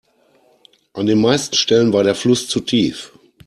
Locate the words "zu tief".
2.47-3.11